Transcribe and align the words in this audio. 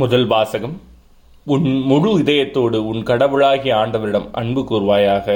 முதல் 0.00 0.26
வாசகம். 0.26 0.80
உன் 1.44 1.66
முழு 1.80 2.18
இதயத்தோடு 2.18 2.76
உன் 2.76 3.02
கடவுளாகிய 3.02 3.76
ஆண்டவரிடம் 3.76 4.26
அன்பு 4.32 4.60
கூர்வாயாக. 4.60 5.26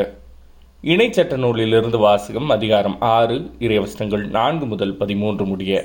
இணைச்சட்ட 0.83 1.37
நூலிலிருந்து 1.37 1.99
வாசகம் 1.99 2.49
அதிகாரம் 2.51 2.97
ஆறு 3.01 3.37
இறைவசனங்கள் 3.59 4.25
நான்கு 4.29 4.67
முதல் 4.67 4.95
பதிமூன்று 4.97 5.45
முடிய. 5.45 5.85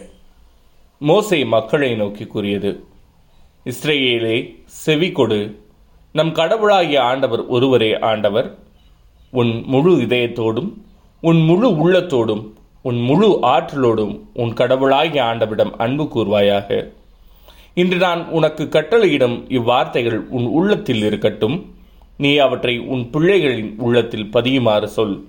மோசை 1.02 1.40
மக்களை 1.46 1.96
நோக்கி 1.96 2.26
கூறியது 2.26 2.84
இஸ்ரேலே 3.66 4.56
செவி 4.66 5.12
கொடு. 5.12 5.40
நம் 6.14 6.32
கடவுளாகிய 6.32 7.04
ஆண்டவர் 7.04 7.46
ஒருவரே 7.46 8.00
ஆண்டவர். 8.00 8.58
உன் 9.32 9.64
முழு 9.66 9.96
இதயத்தோடும் 9.98 10.72
உன் 11.22 11.42
முழு 11.42 11.70
உள்ளத்தோடும் 11.84 12.44
உன் 12.82 13.02
முழு 13.02 13.40
ஆற்றலோடும் 13.42 14.20
உன் 14.34 14.54
கடவுளாகிய 14.54 15.24
ஆண்டவரிடம் 15.24 15.72
அன்பு 15.78 16.04
கூர்வாயாக. 16.04 16.94
இன்று 17.76 17.98
நான் 17.98 18.28
உனக்கு 18.28 18.64
கட்டளையிடும் 18.64 19.38
இவ்வார்த்தைகள் 19.50 20.18
உன் 20.30 20.46
உள்ளத்தில் 20.46 21.04
இருக்கட்டும். 21.04 21.76
நீ 22.18 22.38
அவற்றை 22.38 22.80
உன் 22.80 23.10
பிள்ளைகளின் 23.14 23.74
உள்ளத்தில் 23.78 24.30
பதியுமாறு 24.34 24.88
சொல். 24.88 25.28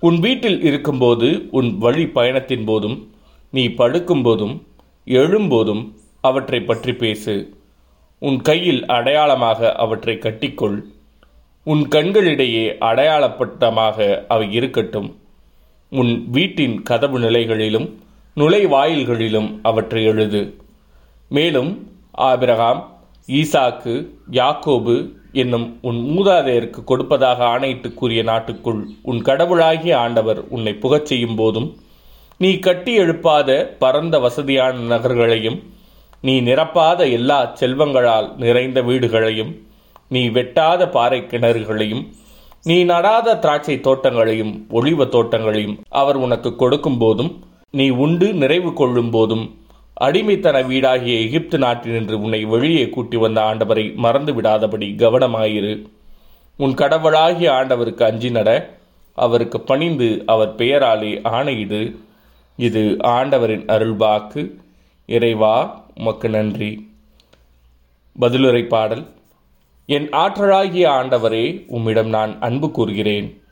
உன் 0.00 0.18
வீட்டில் 0.18 0.62
இருக்கும்போது 0.62 1.48
உன் 1.50 1.78
வழி 1.78 2.06
பயணத்தின் 2.06 2.64
போதும் 2.64 3.10
நீ 3.50 3.68
படுக்கும் 3.68 4.22
போதும் 4.22 4.66
எழும்போதும் 5.06 5.92
அவற்றை 6.20 6.60
பற்றி 6.60 6.92
பேசு. 6.94 7.54
உன் 8.18 8.40
கையில் 8.40 8.86
அடையாளமாக 8.86 9.72
அவற்றை 9.72 10.14
கட்டிக்கொள். 10.14 10.78
உன் 11.64 11.88
கண்களிடையே 11.88 12.66
அடையாளப்பட்டமாக 12.80 14.26
அவை 14.28 14.52
இருக்கட்டும். 14.52 15.16
உன் 15.90 16.30
வீட்டின் 16.30 16.82
கதவு 16.82 17.18
நிலைகளிலும் 17.18 17.94
நுழைவாயில்களிலும் 18.36 19.58
அவற்றை 19.62 20.04
எழுது. 20.04 20.63
மேலும் 21.34 21.70
ஆபிரகாம் 22.24 22.80
ஈசாக்கு 23.28 23.94
யாக்கோபு 24.32 24.96
என்னும் 25.42 25.66
உன் 25.82 26.00
மூதாதையருக்கு 26.08 26.80
கொடுப்பதாக 26.84 27.38
ஆணையிட்டு 27.44 27.88
கூறிய 27.92 28.20
நாட்டுக்குள் 28.22 28.82
உன் 29.02 29.20
கடவுளாகிய 29.22 29.94
ஆண்டவர் 29.98 30.40
உன்னை 30.48 30.72
புகச் 30.76 31.08
செய்யும் 31.10 31.36
போதும் 31.36 31.68
நீ 32.40 32.50
கட்டி 32.58 32.92
எழுப்பாத 32.96 33.50
பரந்த 33.78 34.18
வசதியான 34.18 34.84
நகர்களையும் 34.90 35.58
நீ 36.22 36.34
நிரப்பாத 36.40 37.00
எல்லா 37.10 37.38
செல்வங்களால் 37.54 38.28
நிறைந்த 38.38 38.78
வீடுகளையும் 38.82 39.52
நீ 40.10 40.22
வெட்டாத 40.30 40.82
பாறை 40.88 41.20
கிணறுகளையும் 41.24 42.04
நீ 42.64 42.76
நடாத 42.84 43.34
திராட்சை 43.38 43.76
தோட்டங்களையும் 43.80 44.52
ஒளிவ 44.70 45.06
தோட்டங்களையும் 45.06 45.76
அவர் 45.94 46.18
உனக்கு 46.18 46.50
கொடுக்கும் 46.56 46.98
போதும் 46.98 47.32
நீ 47.74 47.86
உண்டு 47.98 48.26
நிறைவு 48.34 48.70
கொள்ளும் 48.72 49.10
போதும் 49.10 49.44
அடிமைத்தன 50.00 50.66
வீடாகிய 50.66 51.26
எகிப்து 51.26 51.58
நாட்டினின்று 51.58 52.12
உன்னை 52.12 52.44
வெளியே 52.44 52.88
கூட்டி 52.88 53.16
வந்த 53.16 53.40
ஆண்டவரை 53.40 53.94
மறந்து 53.94 54.34
விடாதபடி 54.34 54.96
கவனமாயிரு. 54.96 55.86
உன் 56.56 56.74
கடவுளாகிய 56.74 57.50
ஆண்டவருக்கு 57.50 58.02
அஞ்சி 58.02 58.30
நட 58.30 58.78
அவருக்கு 59.14 59.60
பணிந்து 59.60 60.22
அவர் 60.26 60.54
பெயராலே 60.54 61.20
ஆணையிடு. 61.24 61.96
இது 62.56 62.96
ஆண்டவரின் 63.00 63.64
அருள்வாக்கு. 63.64 64.50
இறைவா 65.06 65.84
உமக்கு 65.96 66.28
நன்றி. 66.28 66.88
பதிலுரை 68.20 68.62
பாடல் 68.62 69.06
என் 69.86 70.08
ஆற்றலாகிய 70.08 70.86
ஆண்டவரே 70.86 71.64
உம்மிடம் 71.66 72.08
நான் 72.08 72.40
அன்பு 72.40 72.70
கூறுகிறேன். 72.70 73.42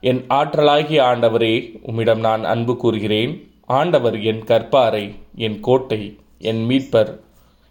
என் 0.00 0.24
ஆற்றலாகிய 0.28 1.00
ஆண்டவரே 1.00 1.78
உம்மிடம் 1.82 2.20
நான் 2.20 2.44
அன்பு 2.44 2.76
கூறுகிறேன். 2.76 3.51
ஆண்டவர் 3.66 4.22
என் 4.22 4.44
கற்பாரை 4.44 5.14
என் 5.34 5.60
கோட்டை 5.60 6.16
என் 6.38 6.66
மீட்பர் 6.68 7.20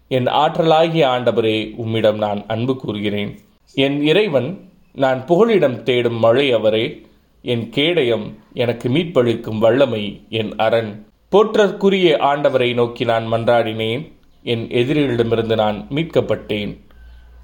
என் 0.08 0.24
ஆற்றலாகிய 0.24 1.04
ஆண்டவரே 1.06 1.74
உம்மிடம் 1.76 2.16
நான் 2.16 2.44
அன்பு 2.46 2.76
கூறுகிறேன். 2.76 3.38
என் 3.74 4.02
இறைவன் 4.02 4.70
நான் 4.92 5.24
புகழிடம் 5.24 5.82
தேடும் 5.82 6.18
மழை 6.18 6.52
அவரே 6.52 7.00
என் 7.42 7.68
கேடயம் 7.68 8.38
எனக்கு 8.52 8.88
மீட்பளிக்கும் 8.88 9.58
வல்லமை 9.58 10.20
என் 10.28 10.56
அரண். 10.56 11.04
போற்றற்குரிய 11.30 12.16
ஆண்டவரை 12.16 12.74
நோக்கி 12.74 13.04
நான் 13.04 13.32
மன்றாடினேன் 13.32 14.12
என் 14.42 14.68
எதிரிகளிடமிருந்து 14.68 15.56
நான் 15.56 15.86
மீட்கப்பட்டேன். 15.90 16.78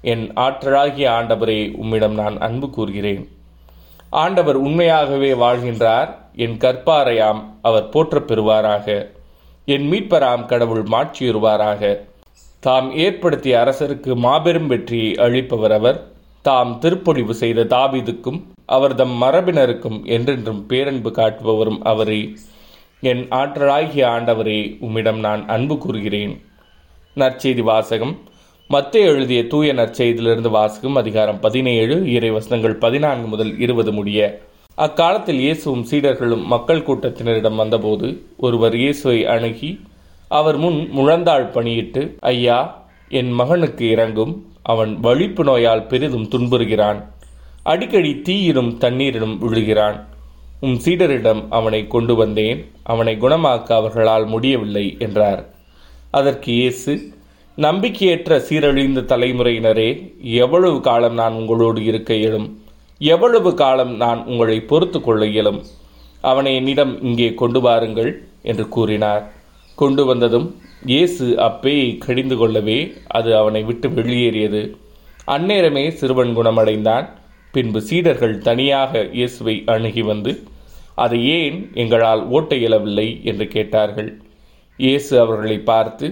என் 0.01 0.31
ஆற்றலாகிய 0.33 1.07
ஆண்டவரே 1.09 1.75
உம்மிடம் 1.75 2.13
நான் 2.13 2.37
அன்பு 2.37 2.69
கூறுகிறேன். 2.69 3.27
ஆண்டவர் 4.09 4.55
உண்மையாகவே 4.55 5.33
வாழ்கின்றார். 5.33 6.15
என் 6.35 6.57
கற்பாரையாம் 6.57 7.43
அவர் 7.61 7.89
போற்றப் 7.89 8.27
பெறுவாராக 8.27 9.11
என் 9.65 9.91
மீட்பராம் 9.91 10.45
கடவுள் 10.45 10.83
மாற்றியுறுவாராக 10.83 12.07
தாம் 12.59 12.97
ஏற்படுத்திய 12.97 13.57
அரசருக்கு 13.57 14.15
மாபெரும் 14.15 14.67
வெற்றியை 14.67 15.13
அளிப்பவர் 15.13 15.71
அவர். 15.71 16.11
தாம் 16.41 16.79
திருப்பொழிவு 16.81 17.29
செய்த 17.29 17.63
தாபீதுக்கும் 17.63 18.41
அவர்தம் 18.65 19.21
மரபினருக்கும் 19.21 20.05
என்றென்றும் 20.05 20.65
பேரன்பு 20.65 21.09
காட்டுபவரும் 21.09 21.77
அவரே. 21.77 22.33
என் 22.99 23.27
ஆற்றலாகிய 23.27 24.05
ஆண்டவரே 24.05 24.77
உம்மிடம் 24.79 25.19
நான் 25.19 25.47
அன்பு 25.47 25.77
கூறுகிறேன். 25.77 26.45
நற்செய்தி 27.15 27.61
வாசகம் 27.61 28.19
மத்திய 28.73 29.05
எழுதிய 29.05 29.47
தூய 29.47 29.73
நற்செய்தியிலிருந்து 29.73 30.49
வாசிக்கும் 30.49 30.95
அதிகாரம் 30.95 31.39
பதினேழு 31.39 31.95
இறை 32.11 32.29
வசனங்கள் 32.31 32.75
பதினான்கு 32.75 33.27
முதல் 33.27 33.59
இருபது 33.59 33.91
முடிய. 33.91 34.19
அக்காலத்தில் 34.77 35.39
இயேசுவும் 35.39 35.85
சீடர்களும் 35.91 36.43
மக்கள் 36.43 36.83
கூட்டத்தினரிடம் 36.87 37.55
வந்தபோது 37.55 38.07
ஒருவர் 38.37 38.75
இயேசுவை 38.75 39.25
அணுகி 39.25 39.71
அவர் 40.27 40.57
முன் 40.57 40.79
முழந்தாள் 40.97 41.47
பணியிட்டு 41.51 42.03
ஐயா 42.33 42.59
என் 43.09 43.31
மகனுக்கு 43.31 43.89
இறங்கும் 43.89 44.33
அவன் 44.63 44.99
வலிப்பு 44.99 45.43
நோயால் 45.43 45.85
பெரிதும் 45.87 46.29
துன்புறுகிறான். 46.33 46.99
அடிக்கடி 47.63 48.21
தீயிலும் 48.27 48.71
தண்ணீரிலும் 48.77 49.37
விழுகிறான். 49.37 49.99
உம் 50.61 50.79
சீடரிடம் 50.85 51.43
அவனை 51.49 51.87
கொண்டு 51.87 52.15
வந்தேன் 52.15 52.59
அவனை 52.83 53.15
குணமாக்க 53.15 53.73
அவர்களால் 53.73 54.25
முடியவில்லை 54.25 54.97
என்றார். 54.99 55.41
அதற்கு 56.11 56.51
இயேசு 56.51 56.93
நம்பிக்கையற்ற 57.65 58.33
சீரழிந்த 58.47 58.99
தலைமுறையினரே 59.11 59.87
எவ்வளவு 60.43 60.77
காலம் 60.81 61.13
நான் 61.13 61.33
உங்களோடு 61.33 61.83
இருக்க 61.83 62.11
இயலும்? 62.13 62.45
எவ்வளவு 63.01 63.49
காலம் 63.53 63.91
நான் 63.95 64.19
உங்களை 64.25 64.57
பொறுத்து 64.61 64.99
கொள்ள 65.01 65.25
இயலும்? 65.25 65.59
அவனை 66.21 66.55
என்னிடம் 66.55 66.93
இங்கே 67.01 67.33
கொண்டு 67.33 67.61
வாருங்கள் 67.61 68.11
என்று 68.41 68.65
கூறினார். 68.67 69.23
கொண்டு 69.75 70.05
வந்ததும் 70.05 70.47
இயேசு 70.85 71.25
அப்பேயை 71.47 71.89
கடிந்து 71.97 72.37
கொள்ளவே 72.37 72.79
அது 73.07 73.29
அவனை 73.37 73.63
விட்டு 73.63 73.89
வெளியேறியது. 73.89 74.61
அந்நேரமே 75.27 75.85
சிறுவன் 75.89 76.33
குணமடைந்தான். 76.35 77.07
பின்பு 77.51 77.81
சீடர்கள் 77.81 78.37
தனியாக 78.37 79.03
இயேசுவை 79.19 79.57
அணுகி 79.65 80.01
வந்து 80.01 80.31
அதை 80.95 81.19
ஏன் 81.37 81.59
எங்களால் 81.73 82.23
ஓட்ட 82.27 82.55
இயலவில்லை? 82.55 83.07
என்று 83.23 83.47
கேட்டார்கள். 83.47 84.09
இயேசு 84.77 85.13
அவர்களை 85.19 85.59
பார்த்து 85.71 86.07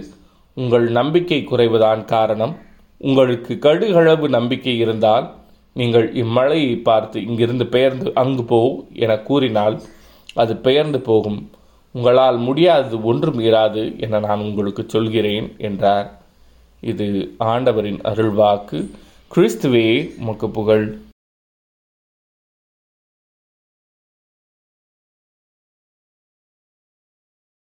உங்கள் 0.57 0.85
நம்பிக்கை 0.89 1.39
குறைவுதான் 1.45 2.05
காரணம். 2.05 2.53
உங்களுக்கு 2.97 3.53
கடுகளவு 3.61 4.27
நம்பிக்கை 4.27 4.77
இருந்தால் 4.77 5.25
நீங்கள் 5.73 6.07
இம்மலையை 6.13 6.81
பார்த்து 6.81 7.17
இங்கிருந்து 7.25 7.65
பெயர்ந்து 7.65 8.11
அங்கு 8.13 8.43
போ 8.43 8.59
என 8.93 9.17
கூறினால் 9.17 9.75
அது 10.33 10.53
பெயர்ந்து 10.57 10.99
போகும். 11.01 11.39
உங்களால் 11.91 12.37
முடியாதது 12.37 12.97
ஒன்றும் 13.03 13.39
இராது 13.39 13.83
என 13.99 14.19
நான் 14.19 14.39
உங்களுக்கு 14.39 14.83
சொல்கிறேன் 14.87 15.47
என்றார். 15.57 16.07
இது 16.81 17.07
ஆண்டவரின் 17.37 18.01
அருள்வாக்கு. 18.01 18.79
கிறிஸ்துவே 19.31 19.87
உமக்கு 20.19 20.49
புகழ். 20.49 20.85